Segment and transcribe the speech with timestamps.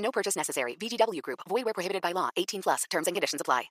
[0.00, 0.76] No purchase necessary.
[0.80, 1.40] VGW Group.
[1.48, 2.30] Void where prohibited by law.
[2.36, 2.84] 18 plus.
[2.90, 3.70] Terms and conditions apply.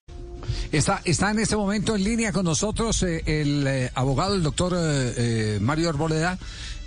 [0.72, 4.74] Está, está en este momento en línea con nosotros eh, el eh, abogado, el doctor
[4.76, 6.38] eh, eh, Mario Arboleda,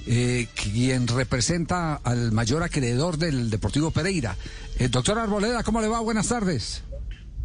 [0.07, 4.37] eh, quien representa al mayor acreedor del Deportivo Pereira.
[4.79, 6.01] Eh, doctor Arboleda, ¿cómo le va?
[6.01, 6.85] Buenas tardes.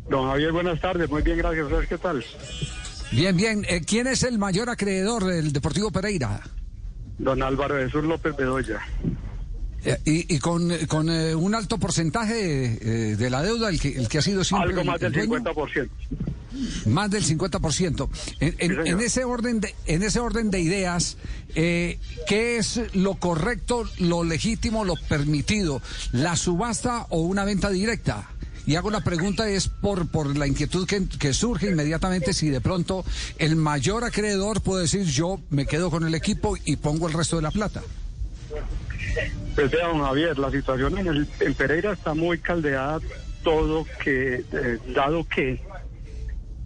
[0.09, 1.09] Don Javier, buenas tardes.
[1.09, 1.65] Muy bien, gracias.
[1.65, 2.23] ¿Ustedes qué tal?
[3.11, 3.65] Bien, bien.
[3.67, 6.41] Eh, ¿Quién es el mayor acreedor del Deportivo Pereira?
[7.17, 8.79] Don Álvaro Jesús López Bedoya.
[9.87, 13.89] Eh, y, y con, con eh, un alto porcentaje eh, de la deuda, el que,
[13.97, 15.43] el que ha sido siempre Algo el- más del el dueño?
[15.45, 15.89] 50%.
[16.87, 18.09] Más del 50%.
[18.39, 21.17] En, en- en ese orden de, en ese orden de ideas,
[21.55, 25.81] eh, ¿qué es lo correcto, lo legítimo, lo permitido?
[26.11, 28.29] ¿La subasta o una venta directa?
[28.65, 32.59] Y hago la pregunta es por, por la inquietud que, que surge inmediatamente si de
[32.59, 33.05] pronto
[33.37, 37.37] el mayor acreedor puede decir yo me quedo con el equipo y pongo el resto
[37.37, 37.81] de la plata.
[39.57, 42.99] Pues vea, don Javier, la situación en, el, en Pereira está muy caldeada,
[43.43, 45.59] todo que, eh, dado que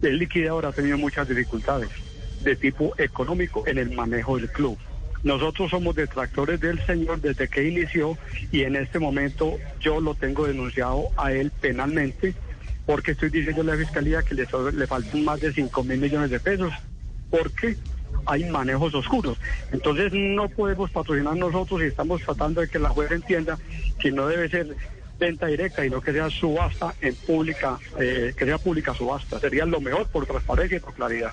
[0.02, 1.88] el liquidador ha tenido muchas dificultades
[2.42, 4.76] de tipo económico en el manejo del club.
[5.22, 8.18] Nosotros somos detractores del señor desde que inició
[8.50, 12.34] y en este momento yo lo tengo denunciado a él penalmente
[12.84, 14.46] porque estoy diciendo a la fiscalía que le,
[14.86, 16.74] faltan más de 5 mil millones de pesos.
[17.30, 17.78] Porque
[18.26, 19.38] hay manejos oscuros.
[19.72, 23.58] Entonces no podemos patrocinar nosotros y estamos tratando de que la juez entienda
[24.00, 24.74] que no debe ser
[25.18, 29.38] venta directa y no que sea subasta en pública, eh, que sea pública subasta.
[29.38, 31.32] Sería lo mejor por transparencia y por claridad.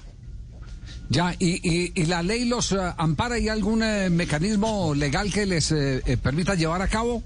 [1.10, 5.46] Ya, y, y, y la ley los eh, ampara y algún eh, mecanismo legal que
[5.48, 7.24] les eh, eh, permita llevar a cabo?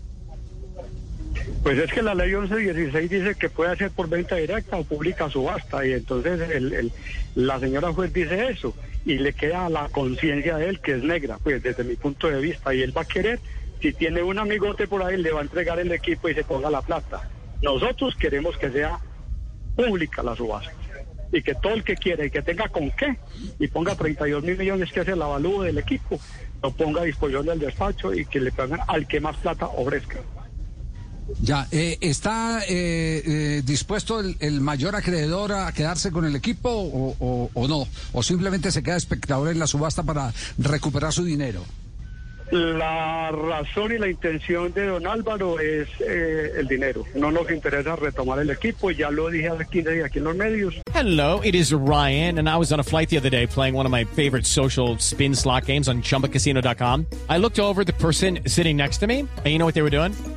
[1.64, 5.30] Pues es que la ley 1116 dice que puede ser por venta directa o pública
[5.30, 6.92] subasta y entonces el- el-
[7.36, 8.74] la señora juez dice eso
[9.06, 12.40] y le queda la conciencia de él que es negra, pues desde mi punto de
[12.40, 13.40] vista y él va a querer,
[13.82, 16.70] si tiene un amigote por ahí, le va a entregar el equipo y se ponga
[16.70, 17.30] la plata.
[17.62, 19.00] Nosotros queremos que sea
[19.76, 20.72] pública la subasta
[21.32, 23.18] y que todo el que quiera y que tenga con qué
[23.60, 26.20] y ponga 32 mil millones que es el avalúo del equipo,
[26.62, 30.20] lo ponga a disposición del despacho y que le pagan al que más plata ofrezca.
[31.42, 36.70] Ya, eh, ¿está eh, eh, dispuesto el, el mayor acreedor a quedarse con el equipo
[36.70, 37.88] o, o- o no?
[38.14, 41.64] ¿O simplemente se queda espectador en la subasta para recuperar su dinero?
[42.52, 47.04] La razón y la intención de don Álvaro es eh, el dinero.
[47.16, 50.36] No nos interesa retomar el equipo, ya lo dije hace 15 días aquí en los
[50.36, 50.76] medios.
[50.94, 53.88] Hello, it is Ryan, and I was on a flight the other day playing one
[53.88, 57.08] of my favorite social spin slot games on chumbacasino.com.
[57.28, 59.82] I looked over at the person sitting next to me, and you know what they
[59.82, 60.14] were doing?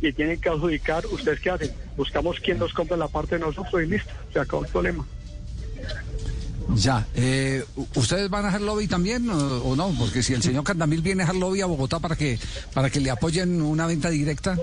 [0.00, 1.70] y tienen que adjudicar, ¿ustedes qué hacen?
[1.96, 5.06] Buscamos quién nos compra la parte de nosotros y listo, se acabó el problema.
[6.74, 7.64] Ya, eh,
[7.94, 9.90] ¿ustedes van a hacer lobby también o, o no?
[9.98, 12.38] Porque si el señor Candamil viene a hacer lobby a Bogotá para que
[12.74, 14.56] para que le apoyen una venta directa,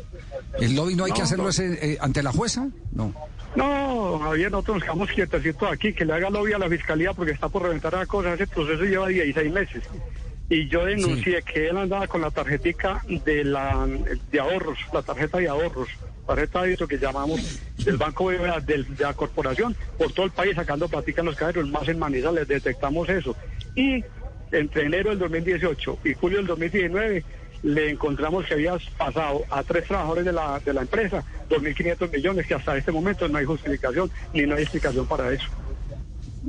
[0.60, 1.50] ¿el lobby no hay que hacerlo no.
[1.50, 2.68] ese, eh, ante la jueza?
[2.92, 3.14] No.
[3.56, 7.32] No, Javier, nosotros nos quedamos quietecitos aquí, que le haga lobby a la fiscalía porque
[7.32, 8.34] está por reventar la cosa.
[8.34, 9.84] Ese proceso lleva 16 meses.
[10.50, 13.88] Y yo denuncié que él andaba con la tarjetica de la
[14.32, 15.90] de ahorros, la tarjeta de ahorros,
[16.28, 17.42] tarjeta de eso que llamamos
[17.84, 21.36] del Banco BBVA, del- de la corporación, por todo el país sacando platica en los
[21.36, 23.36] cajeros, más en Manizales, detectamos eso.
[23.76, 24.04] Y
[24.52, 27.24] entre enero del 2018 y julio del 2019
[27.64, 32.46] le encontramos que había pasado a tres trabajadores de la, de la empresa 2.500 millones,
[32.46, 35.48] que hasta este momento no hay justificación ni no hay explicación para eso.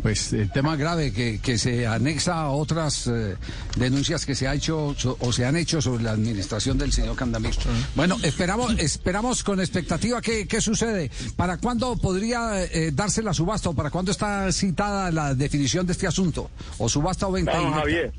[0.02, 3.36] Pues el tema grave que, que se anexa a otras eh,
[3.76, 7.16] denuncias que se ha hecho so- o se han hecho sobre la administración del señor
[7.16, 7.52] Candamil.
[7.94, 11.10] Bueno, esperamos esperamos con expectativa qué, qué sucede.
[11.36, 15.92] ¿Para cuándo podría eh, darse la subasta o para cuándo está citada la definición de
[15.92, 16.50] este asunto?
[16.78, 17.56] ¿O subasta o venta?
[17.56, 17.72] Don?
[17.72, 18.12] Javier,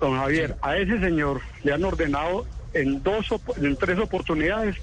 [0.00, 3.26] don Javier, a ese señor le han ordenado en dos
[3.60, 4.76] en tres oportunidades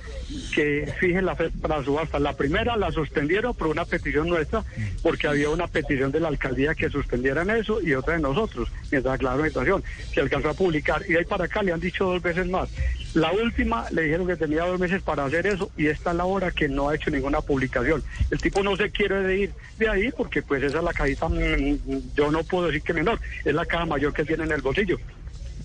[0.53, 2.19] que fijen la fecha para subasta.
[2.19, 4.63] La primera la suspendieron por una petición nuestra,
[5.01, 9.15] porque había una petición de la alcaldía que suspendieran eso y otra de nosotros, mientras
[9.15, 9.83] aclararon la situación.
[10.13, 12.69] Se alcanzó a publicar y de ahí para acá le han dicho dos veces más.
[13.13, 16.25] La última le dijeron que tenía dos meses para hacer eso y esta es la
[16.25, 18.03] hora que no ha hecho ninguna publicación.
[18.29, 22.13] El tipo no se quiere ir de ahí porque pues esa es la cajita, mm,
[22.15, 24.99] yo no puedo decir que menor, es la caja mayor que tiene en el bolsillo.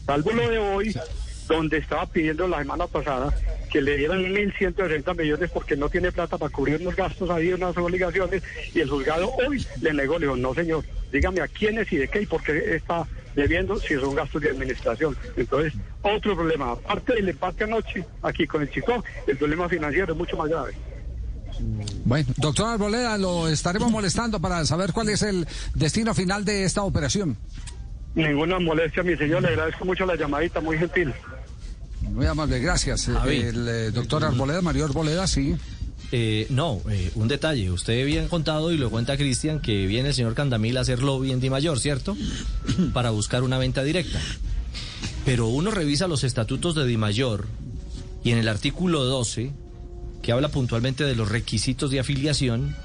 [0.07, 0.97] Salvo lo de hoy,
[1.53, 3.35] donde estaba pidiendo la semana pasada
[3.71, 7.77] que le dieran 1.160 millones porque no tiene plata para cubrir unos gastos ahí, unas
[7.77, 8.43] obligaciones,
[8.75, 12.09] y el juzgado hoy le negó, le dijo, no señor, dígame a quiénes y de
[12.09, 15.17] qué y por qué está debiendo si son gastos de administración.
[15.37, 20.19] Entonces, otro problema, aparte del empate anoche aquí con el Chico, el problema financiero es
[20.19, 20.73] mucho más grave.
[22.05, 26.83] Bueno, doctor Arboleda, lo estaremos molestando para saber cuál es el destino final de esta
[26.83, 27.37] operación.
[28.15, 31.15] Ninguna molestia, mi señor, le agradezco mucho la llamadita, muy gentil.
[32.13, 33.07] Muy amable, gracias.
[33.07, 33.37] Javi.
[33.37, 35.57] El eh, doctor Arboleda, Mario Arboleda, sí.
[36.15, 37.71] Eh, no, eh, un detalle.
[37.71, 41.33] Usted bien contado y lo cuenta Cristian que viene el señor Candamil a hacer lobby
[41.33, 42.17] en Di Mayor, ¿cierto?
[42.93, 44.21] Para buscar una venta directa.
[45.25, 47.47] Pero uno revisa los estatutos de Di Mayor
[48.23, 49.53] y en el artículo 12,
[50.21, 52.77] que habla puntualmente de los requisitos de afiliación,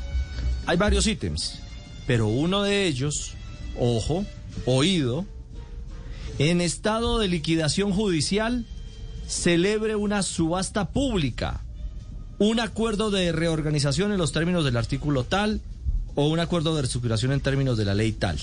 [0.66, 1.60] hay varios ítems.
[2.06, 3.34] Pero uno de ellos,
[3.78, 4.26] ojo,
[4.66, 5.26] oído,
[6.40, 8.66] en estado de liquidación judicial,
[9.28, 11.62] celebre una subasta pública
[12.40, 15.60] un acuerdo de reorganización en los términos del artículo tal
[16.16, 18.38] o un acuerdo de reestructuración en términos de la ley tal.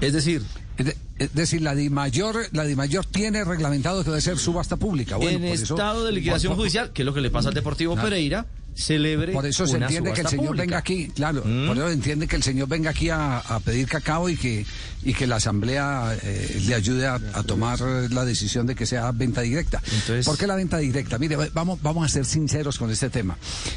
[0.00, 0.42] Es decir,
[0.76, 4.38] Es de- es decir, la Di Mayor, la Di Mayor tiene reglamentado que debe ser
[4.38, 5.16] subasta pública.
[5.16, 7.54] Bueno, en por eso- estado de liquidación judicial, que es lo que le pasa al
[7.54, 7.96] Deportivo.
[7.96, 8.46] Pereira,
[8.78, 10.62] celebre Por eso se una entiende que el señor pública.
[10.62, 11.66] venga aquí, claro, Mm.
[11.66, 14.64] por eso entiende que el señor venga aquí a, a pedir cacao y que,
[15.02, 19.10] y que la asamblea eh, le ayude a, a tomar la decisión de que sea
[19.12, 19.82] venta directa.
[19.84, 21.18] Entonces- ¿Por qué la venta directa?
[21.18, 23.36] Mire, vamos, vamos a ser sinceros con este tema.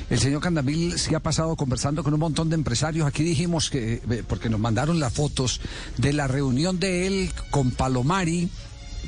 [0.09, 3.07] El señor Candamil se ha pasado conversando con un montón de empresarios.
[3.07, 5.61] Aquí dijimos que, eh, porque nos mandaron las fotos
[5.97, 8.49] de la reunión de él con Palomari.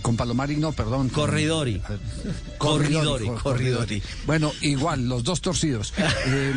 [0.01, 1.09] Con Palomari, no, perdón.
[1.09, 1.81] con- Corridori.
[2.57, 4.01] Corridori, cor- corridori.
[4.25, 5.93] Bueno, igual, los dos torcidos.
[6.25, 6.53] Eh,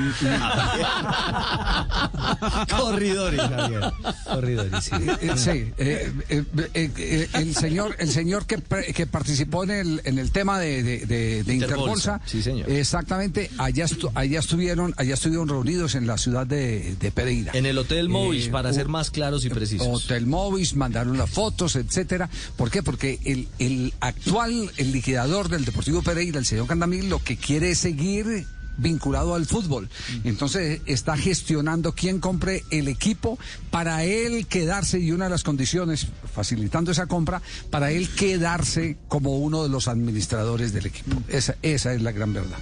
[2.70, 3.92] Corridori, Javier.
[4.24, 4.90] Corridori, sí.
[5.20, 6.44] Eh, sí, eh, eh,
[6.74, 8.58] eh, eh, el señor, el señor que,
[8.94, 12.70] que participó en el, en el tema de, de, de- de Interbolsa, Interbolsa, sí, señor.
[12.70, 17.52] exactamente, allá, estu- allá estuvieron, allá estuvieron reunidos en la ciudad de, de Pereira.
[17.54, 19.86] En el Hotel Movish, Eh, para ser más claros y precisos.
[19.88, 22.28] Hotel Movis, mandaron las fotos, etcétera.
[22.56, 22.82] ¿Por qué?
[22.82, 27.70] Porque el, el actual, el liquidador del Deportivo Pereira, el señor Candamil, lo que quiere
[27.70, 28.46] es seguir
[28.78, 29.88] vinculado al fútbol.
[30.24, 33.38] Entonces está gestionando quién compre el equipo
[33.70, 37.40] para él quedarse y una de las condiciones facilitando esa compra
[37.70, 41.22] para él quedarse como uno de los administradores del equipo.
[41.28, 42.58] Esa, esa es la gran verdad.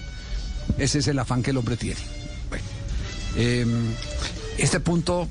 [0.78, 2.00] Ese es el afán que el hombre tiene.
[2.48, 2.64] Bueno,
[3.36, 3.66] eh,
[4.56, 5.28] este punto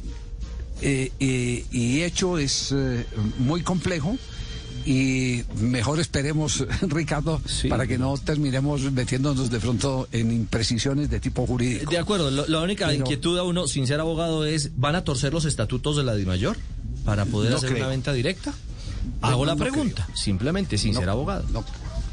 [0.86, 3.06] eh, eh, y hecho es eh,
[3.38, 4.18] muy complejo
[4.86, 7.68] y mejor esperemos, Ricardo, Sí.
[7.70, 11.92] para que no terminemos metiéndonos de pronto en imprecisiones de tipo jurídico.
[11.92, 15.04] De acuerdo, lo- la única Pero- inquietud a uno, sin ser abogado, es, ¿van a
[15.04, 16.58] torcer los estatutos de la DIMAYOR
[17.06, 17.82] para poder No hacer creo.
[17.84, 18.54] una venta directa?
[19.22, 21.46] No, Hago la no pregunta, simplemente, sin No, ser abogado.
[21.52, 21.64] No,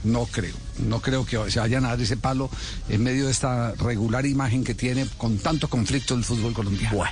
[0.05, 0.55] no creo.
[0.79, 2.51] No creo que se vayan a dar ese palo
[2.89, 7.05] en medio de esta regular imagen que tiene con tanto conflicto el fútbol colombiano.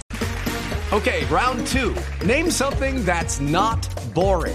[0.91, 1.93] Okay, round two.
[2.27, 4.55] Name something that's not boring.